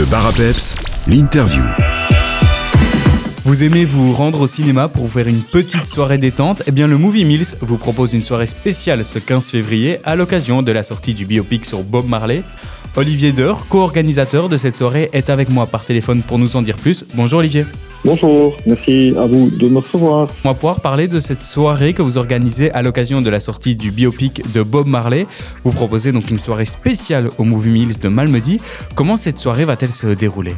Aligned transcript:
Le 0.00 0.06
bar 0.06 0.26
à 0.26 0.30
l'interview. 1.10 1.62
Vous 3.44 3.62
aimez 3.62 3.84
vous 3.84 4.14
rendre 4.14 4.40
au 4.40 4.46
cinéma 4.46 4.88
pour 4.88 5.10
faire 5.10 5.28
une 5.28 5.42
petite 5.42 5.84
soirée 5.84 6.16
détente? 6.16 6.62
Eh 6.66 6.70
bien, 6.70 6.86
le 6.86 6.96
Movie 6.96 7.26
Mills 7.26 7.58
vous 7.60 7.76
propose 7.76 8.14
une 8.14 8.22
soirée 8.22 8.46
spéciale 8.46 9.04
ce 9.04 9.18
15 9.18 9.50
février 9.50 9.98
à 10.04 10.16
l'occasion 10.16 10.62
de 10.62 10.72
la 10.72 10.84
sortie 10.84 11.12
du 11.12 11.26
biopic 11.26 11.66
sur 11.66 11.82
Bob 11.82 12.08
Marley. 12.08 12.42
Olivier 12.96 13.32
Deur, 13.32 13.66
co-organisateur 13.68 14.48
de 14.48 14.56
cette 14.56 14.74
soirée, 14.74 15.10
est 15.12 15.28
avec 15.28 15.50
moi 15.50 15.66
par 15.66 15.84
téléphone 15.84 16.22
pour 16.22 16.38
nous 16.38 16.56
en 16.56 16.62
dire 16.62 16.78
plus. 16.78 17.04
Bonjour 17.14 17.40
Olivier. 17.40 17.66
Bonjour, 18.02 18.56
merci 18.66 19.12
à 19.18 19.26
vous 19.26 19.50
de 19.50 19.68
me 19.68 19.78
recevoir. 19.78 20.26
On 20.42 20.48
va 20.48 20.54
pouvoir 20.54 20.80
parler 20.80 21.06
de 21.06 21.20
cette 21.20 21.42
soirée 21.42 21.92
que 21.92 22.00
vous 22.00 22.16
organisez 22.16 22.70
à 22.70 22.80
l'occasion 22.80 23.20
de 23.20 23.28
la 23.28 23.40
sortie 23.40 23.76
du 23.76 23.90
biopic 23.90 24.42
de 24.54 24.62
Bob 24.62 24.86
Marley. 24.86 25.26
Vous 25.64 25.70
proposez 25.70 26.10
donc 26.10 26.30
une 26.30 26.38
soirée 26.38 26.64
spéciale 26.64 27.28
au 27.36 27.44
Movie 27.44 27.70
Mills 27.70 28.00
de 28.00 28.08
Malmedy. 28.08 28.56
Comment 28.94 29.18
cette 29.18 29.38
soirée 29.38 29.66
va-t-elle 29.66 29.90
se 29.90 30.06
dérouler? 30.06 30.54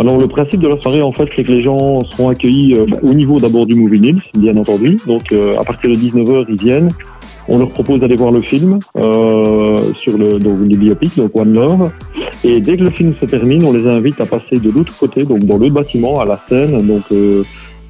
Alors 0.00 0.18
le 0.18 0.26
principe 0.26 0.60
de 0.60 0.66
la 0.66 0.80
soirée 0.80 1.02
en 1.02 1.12
fait 1.12 1.28
c'est 1.36 1.44
que 1.44 1.52
les 1.52 1.62
gens 1.62 2.00
seront 2.10 2.28
accueillis 2.28 2.74
euh, 2.74 2.86
au 3.02 3.14
niveau 3.14 3.38
d'abord 3.38 3.66
du 3.66 3.76
Movie 3.76 4.00
Mills, 4.00 4.22
bien 4.36 4.56
entendu. 4.56 4.96
Donc 5.06 5.32
euh, 5.32 5.54
à 5.56 5.62
partir 5.62 5.90
de 5.90 5.94
19h 5.94 6.46
ils 6.48 6.60
viennent. 6.60 6.88
On 7.48 7.58
leur 7.58 7.70
propose 7.70 8.00
d'aller 8.00 8.16
voir 8.16 8.30
le 8.30 8.40
film 8.42 8.78
euh, 8.96 9.76
sur 10.02 10.16
le, 10.16 10.38
donc, 10.38 10.60
le 10.60 10.76
biopic, 10.76 11.16
donc 11.16 11.36
One 11.36 11.52
Love. 11.52 11.90
Et 12.42 12.60
dès 12.60 12.76
que 12.76 12.84
le 12.84 12.90
film 12.90 13.14
se 13.20 13.26
termine, 13.26 13.64
on 13.64 13.72
les 13.72 13.86
invite 13.86 14.20
à 14.20 14.26
passer 14.26 14.56
de 14.56 14.70
l'autre 14.70 14.96
côté, 14.98 15.24
donc 15.24 15.40
dans 15.40 15.58
le 15.58 15.68
bâtiment, 15.70 16.20
à 16.20 16.24
la 16.24 16.40
scène, 16.48 16.86
donc 16.86 17.02
euh, 17.12 17.42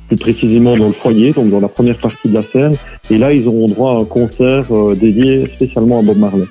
plus 0.08 0.16
précisément 0.16 0.76
dans 0.76 0.88
le 0.88 0.92
foyer, 0.92 1.32
donc 1.32 1.50
dans 1.50 1.60
la 1.60 1.68
première 1.68 1.98
partie 1.98 2.28
de 2.28 2.34
la 2.34 2.42
scène. 2.42 2.76
Et 3.10 3.18
là, 3.18 3.32
ils 3.32 3.46
auront 3.46 3.66
droit 3.66 3.92
à 3.92 4.02
un 4.02 4.04
concert 4.04 4.64
euh, 4.70 4.94
dédié 4.94 5.46
spécialement 5.46 6.00
à 6.00 6.02
Bob 6.02 6.18
Marley. 6.18 6.46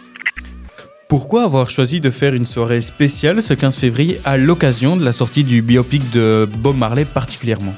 Pourquoi 1.09 1.43
avoir 1.43 1.69
choisi 1.69 2.01
de 2.01 2.09
faire 2.09 2.33
une 2.33 2.45
soirée 2.45 2.81
spéciale 2.81 3.41
ce 3.41 3.53
15 3.53 3.75
février 3.75 4.19
à 4.25 4.37
l'occasion 4.37 4.97
de 4.97 5.05
la 5.05 5.11
sortie 5.11 5.43
du 5.43 5.61
biopic 5.61 6.01
de 6.11 6.47
Bob 6.59 6.77
Marley 6.77 7.05
particulièrement? 7.05 7.73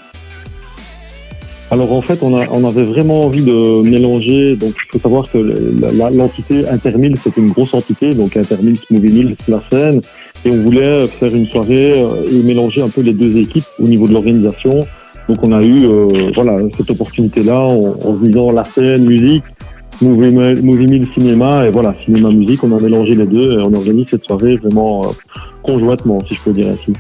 Alors 1.72 1.92
en 1.94 2.02
fait, 2.02 2.20
on, 2.22 2.38
a, 2.38 2.46
on 2.52 2.64
avait 2.64 2.84
vraiment 2.84 3.26
envie 3.26 3.44
de 3.44 3.82
mélanger. 3.82 4.56
Donc 4.56 4.74
il 4.76 4.92
faut 4.94 5.00
savoir 5.00 5.30
que 5.32 5.38
l'entité 5.38 6.68
Intermil, 6.68 7.16
c'est 7.20 7.36
une 7.38 7.48
grosse 7.48 7.74
entité, 7.74 8.14
donc 8.14 8.38
Intermil, 8.38 8.78
Movie 8.92 9.12
Mills, 9.12 9.36
la 9.48 9.62
scène, 9.70 10.02
et 10.46 10.52
on 10.52 10.62
voulait 10.62 11.08
faire 11.08 11.34
une 11.34 11.48
soirée 11.48 11.94
euh, 11.96 12.32
et 12.32 12.44
mélanger 12.44 12.82
un 12.82 12.90
peu 12.90 13.02
les 13.02 13.14
deux 13.14 13.36
équipes 13.38 13.66
au 13.80 13.88
niveau 13.88 14.08
de 14.08 14.14
l'organisation. 14.14 14.80
Donc 15.28 15.38
on 15.42 15.52
a 15.54 15.62
eu 15.64 15.88
euh, 15.88 16.08
voilà 16.36 16.58
cette 16.78 16.92
opportunité-là 16.92 17.60
en, 17.60 17.96
en 18.06 18.14
visant 18.14 18.52
la 18.52 18.64
scène, 18.64 19.06
musique, 19.06 19.44
Movie, 20.02 20.32
movie 20.62 20.86
Mill, 20.86 21.08
cinéma, 21.18 21.66
et 21.66 21.72
voilà 21.72 21.96
cinéma 22.06 22.30
musique. 22.30 22.64
On 22.64 22.78
a 22.78 22.84
mélangé 22.84 23.16
les 23.16 23.26
deux 23.26 23.54
et 23.54 23.62
on 23.62 23.74
organise 23.74 24.08
cette 24.10 24.26
soirée 24.26 24.56
vraiment 24.56 25.04
euh, 25.04 25.08
conjointement, 25.64 26.20
si 26.30 26.36
je 26.36 26.42
peux 26.44 26.54
dire 26.54 26.68
ainsi. 26.68 26.94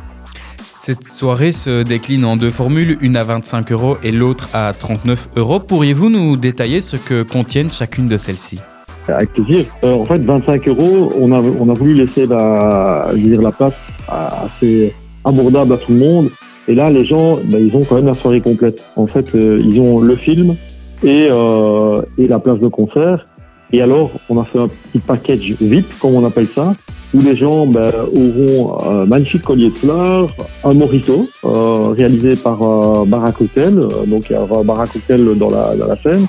Cette 0.88 1.08
soirée 1.09 1.52
se 1.52 1.81
décline 1.81 2.25
en 2.25 2.38
deux 2.38 2.52
formules, 2.52 2.95
une 3.02 3.17
à 3.17 3.23
25 3.23 3.72
euros 3.72 3.97
et 4.03 4.11
l'autre 4.11 4.50
à 4.53 4.72
39 4.72 5.30
euros. 5.36 5.59
Pourriez-vous 5.59 6.11
nous 6.11 6.38
détailler 6.38 6.80
ce 6.80 6.95
que 6.95 7.23
contiennent 7.23 7.72
chacune 7.72 8.08
de 8.08 8.17
celles-ci? 8.17 8.59
Avec 9.08 9.33
plaisir. 9.33 9.66
Euh, 9.83 9.94
en 9.94 10.06
fait, 10.06 10.19
25 10.19 10.67
euros, 10.67 11.09
on 11.19 11.31
a, 11.31 11.39
voulu 11.73 11.95
laisser 11.95 12.28
la, 12.28 13.11
place 13.58 13.73
assez 14.08 14.94
abordable 15.23 15.73
à 15.73 15.78
tout 15.78 15.91
le 15.91 15.97
monde. 15.97 16.30
Et 16.67 16.75
là, 16.75 16.91
les 16.91 17.03
gens, 17.03 17.31
ben, 17.45 17.66
ils 17.66 17.75
ont 17.75 17.83
quand 17.83 17.95
même 17.95 18.06
la 18.06 18.13
soirée 18.13 18.41
complète. 18.41 18.86
En 18.95 19.08
fait, 19.08 19.25
euh, 19.33 19.59
ils 19.66 19.81
ont 19.81 20.02
le 20.02 20.16
film 20.17 20.56
euh, 21.03 22.02
et 22.19 22.28
la 22.28 22.38
place 22.38 22.59
de 22.59 22.67
concert. 22.67 23.25
Et 23.73 23.81
alors, 23.81 24.11
on 24.30 24.39
a 24.39 24.45
fait 24.45 24.59
un 24.59 24.67
petit 24.67 25.00
package 25.00 25.56
VIP, 25.59 25.97
comme 26.00 26.13
on 26.13 26.23
appelle 26.23 26.47
ça, 26.53 26.75
où 27.16 27.22
les 27.22 27.36
gens 27.36 27.66
ben, 27.66 27.92
auront 28.16 28.78
un 28.86 29.06
magnifique 29.06 29.44
collier 29.44 29.70
de 29.70 29.78
fleurs, 29.78 30.28
un 30.64 30.74
morito 30.74 31.28
euh, 31.46 31.94
réalisé 31.98 32.36
par 32.36 32.62
euh, 32.62 33.06
Barack 33.06 33.42
Hotel, 33.42 33.78
euh, 33.80 34.06
donc 34.06 34.30
il 34.30 34.34
y 34.34 34.36
aura 34.36 34.60
Hotel 34.60 35.38
dans 35.38 35.50
la, 35.50 35.76
dans 35.76 35.88
la 35.88 35.98
scène, 36.02 36.26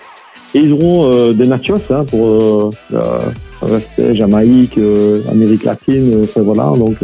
et 0.55 0.61
ils 0.61 0.73
auront 0.73 1.11
euh, 1.11 1.33
des 1.33 1.47
nachos 1.47 1.75
hein, 1.91 2.05
pour 2.05 2.27
euh, 2.31 2.71
rester 3.63 4.15
Jamaïque, 4.15 4.79
Amérique 5.31 5.65
latine, 5.65 6.27
voilà, 6.37 6.73
donc 6.77 6.97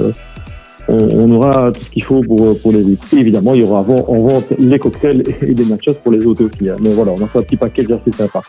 on, 0.88 1.30
aura 1.30 1.72
tout 1.72 1.80
ce 1.80 1.90
qu'il 1.90 2.04
faut 2.04 2.20
pour, 2.20 2.60
pour 2.60 2.72
les 2.72 2.82
vies. 2.82 2.98
Et 3.14 3.20
évidemment, 3.20 3.54
il 3.54 3.62
y 3.62 3.64
aura 3.64 3.80
en 3.80 4.20
vente 4.20 4.46
les 4.58 4.78
cocktails 4.78 5.22
et 5.42 5.54
les 5.54 5.64
nachos 5.64 5.94
pour 6.02 6.12
les 6.12 6.24
autres 6.26 6.44
aussi. 6.44 6.68
Hein. 6.68 6.76
Mais 6.82 6.92
voilà, 6.92 7.12
on 7.18 7.24
a 7.24 7.28
fait 7.28 7.38
un 7.38 7.42
petit 7.42 7.56
paquet 7.56 7.84
assez 7.84 8.16
sympa. 8.16 8.42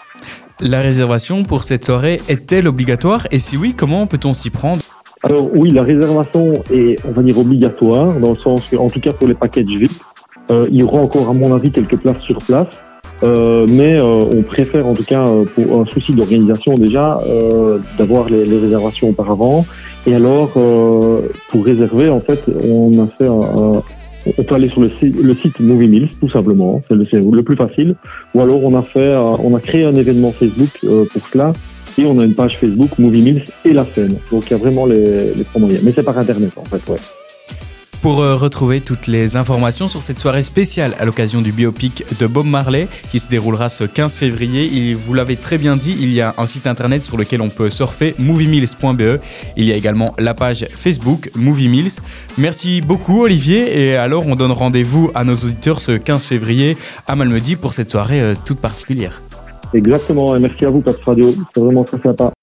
La 0.59 0.79
réservation 0.79 1.43
pour 1.43 1.63
cette 1.63 1.85
soirée 1.85 2.21
est-elle 2.27 2.67
obligatoire? 2.67 3.27
Et 3.31 3.39
si 3.39 3.57
oui, 3.57 3.73
comment 3.75 4.07
peut-on 4.07 4.33
s'y 4.33 4.49
prendre? 4.49 4.82
Alors 5.23 5.49
oui, 5.55 5.71
la 5.71 5.83
réservation 5.83 6.61
est, 6.69 6.99
on 7.07 7.11
va 7.11 7.23
dire, 7.23 7.39
obligatoire, 7.39 8.19
dans 8.19 8.31
le 8.31 8.37
sens 8.37 8.67
que, 8.67 8.75
en 8.75 8.89
tout 8.89 8.99
cas 8.99 9.13
pour 9.13 9.27
les 9.27 9.33
packages 9.33 9.65
VIP, 9.65 9.91
euh, 10.51 10.65
il 10.69 10.81
y 10.81 10.83
aura 10.83 10.99
encore, 10.99 11.29
à 11.29 11.33
mon 11.33 11.55
avis, 11.55 11.71
quelques 11.71 11.97
places 11.97 12.21
sur 12.23 12.37
place. 12.37 12.67
Euh, 13.23 13.65
mais 13.69 14.01
euh, 14.01 14.05
on 14.05 14.41
préfère, 14.41 14.85
en 14.85 14.93
tout 14.93 15.05
cas, 15.05 15.23
pour 15.55 15.79
un 15.79 15.85
souci 15.85 16.11
d'organisation 16.11 16.75
déjà, 16.75 17.19
euh, 17.25 17.77
d'avoir 17.97 18.29
les, 18.29 18.43
les, 18.43 18.57
réservations 18.57 19.09
auparavant. 19.09 19.65
Et 20.05 20.13
alors, 20.13 20.51
euh, 20.57 21.21
pour 21.47 21.63
réserver, 21.63 22.09
en 22.09 22.19
fait, 22.19 22.43
on 22.67 22.91
a 23.01 23.07
fait 23.17 23.27
un, 23.27 23.77
un 23.77 23.83
on 24.25 24.43
peut 24.43 24.55
aller 24.55 24.69
sur 24.69 24.81
le 24.81 24.89
site, 24.89 25.21
le 25.21 25.35
site 25.35 25.59
Movie 25.59 25.87
Mills, 25.87 26.09
tout 26.19 26.29
simplement, 26.29 26.81
c'est 26.87 26.95
le, 26.95 27.05
le, 27.11 27.43
plus 27.43 27.57
facile. 27.57 27.95
Ou 28.33 28.39
alors 28.39 28.63
on 28.63 28.73
a 28.73 28.81
fait, 28.81 29.17
on 29.17 29.53
a 29.53 29.59
créé 29.59 29.83
un 29.83 29.95
événement 29.95 30.31
Facebook 30.31 30.79
pour 30.81 31.27
cela 31.27 31.51
et 31.97 32.05
on 32.05 32.17
a 32.19 32.25
une 32.25 32.35
page 32.35 32.57
Facebook 32.57 32.97
Movie 32.97 33.21
Mills 33.21 33.43
et 33.65 33.73
la 33.73 33.85
scène. 33.85 34.17
Donc 34.31 34.45
il 34.47 34.51
y 34.51 34.53
a 34.53 34.57
vraiment 34.57 34.85
les, 34.85 35.33
les 35.33 35.43
trois 35.43 35.61
moyens. 35.61 35.83
Mais 35.83 35.93
c'est 35.95 36.03
par 36.03 36.17
internet 36.17 36.51
en 36.57 36.65
fait, 36.65 36.81
ouais. 36.91 36.99
Pour 38.03 38.19
euh, 38.19 38.35
retrouver 38.35 38.81
toutes 38.81 39.07
les 39.07 39.37
informations 39.37 39.87
sur 39.87 40.01
cette 40.01 40.19
soirée 40.19 40.43
spéciale 40.43 40.93
à 40.99 41.05
l'occasion 41.05 41.41
du 41.41 41.53
biopic 41.53 42.03
de 42.19 42.27
Bob 42.27 42.45
Marley 42.45 42.89
qui 43.09 43.17
se 43.17 43.29
déroulera 43.29 43.69
ce 43.69 43.85
15 43.85 44.15
février, 44.15 44.93
vous 44.93 45.13
l'avez 45.13 45.37
très 45.37 45.57
bien 45.57 45.77
dit, 45.77 45.95
il 45.97 46.13
y 46.13 46.19
a 46.19 46.35
un 46.37 46.45
site 46.45 46.67
internet 46.67 47.05
sur 47.05 47.15
lequel 47.15 47.41
on 47.41 47.47
peut 47.47 47.69
surfer 47.69 48.13
moviemills.be. 48.19 49.21
Il 49.55 49.63
y 49.63 49.71
a 49.71 49.77
également 49.77 50.13
la 50.17 50.33
page 50.33 50.65
Facebook 50.75 51.31
Movie 51.37 51.69
Mills. 51.69 52.01
Merci 52.37 52.81
beaucoup 52.81 53.23
Olivier 53.23 53.85
et 53.85 53.95
alors 53.95 54.27
on 54.27 54.35
donne 54.35 54.51
rendez-vous 54.51 55.09
à 55.15 55.23
nos 55.23 55.35
auditeurs 55.35 55.79
ce 55.79 55.93
15 55.93 56.25
février 56.25 56.75
à 57.07 57.15
Malmedy 57.15 57.55
pour 57.55 57.71
cette 57.71 57.89
soirée 57.89 58.19
euh, 58.19 58.33
toute 58.45 58.59
particulière. 58.59 59.21
Exactement, 59.73 60.35
et 60.35 60.39
merci 60.39 60.65
à 60.65 60.69
vous, 60.69 60.81
Pat 60.81 60.99
Radio. 61.03 61.29
C'est 61.53 61.61
vraiment 61.61 61.83
très 61.83 61.99
sympa. 61.99 62.33